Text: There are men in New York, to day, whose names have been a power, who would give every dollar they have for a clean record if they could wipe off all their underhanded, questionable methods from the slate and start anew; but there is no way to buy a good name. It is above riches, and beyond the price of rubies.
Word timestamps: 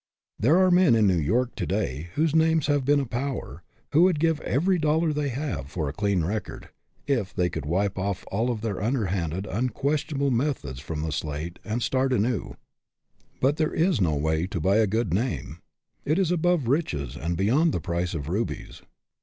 There 0.39 0.57
are 0.57 0.71
men 0.71 0.95
in 0.95 1.05
New 1.05 1.19
York, 1.19 1.53
to 1.57 1.67
day, 1.67 2.09
whose 2.15 2.35
names 2.35 2.65
have 2.65 2.83
been 2.83 2.99
a 2.99 3.05
power, 3.05 3.61
who 3.91 4.01
would 4.01 4.19
give 4.19 4.41
every 4.41 4.79
dollar 4.79 5.13
they 5.13 5.29
have 5.29 5.69
for 5.69 5.87
a 5.87 5.93
clean 5.93 6.23
record 6.23 6.69
if 7.05 7.35
they 7.35 7.51
could 7.51 7.67
wipe 7.67 7.99
off 7.99 8.25
all 8.31 8.51
their 8.55 8.81
underhanded, 8.81 9.45
questionable 9.75 10.31
methods 10.31 10.79
from 10.79 11.03
the 11.03 11.11
slate 11.11 11.59
and 11.63 11.83
start 11.83 12.13
anew; 12.13 12.55
but 13.41 13.57
there 13.57 13.75
is 13.75 14.01
no 14.01 14.15
way 14.15 14.47
to 14.47 14.59
buy 14.59 14.77
a 14.77 14.87
good 14.87 15.13
name. 15.13 15.59
It 16.03 16.17
is 16.17 16.31
above 16.31 16.67
riches, 16.67 17.15
and 17.15 17.37
beyond 17.37 17.71
the 17.71 17.79
price 17.79 18.15
of 18.15 18.27
rubies. 18.27 18.81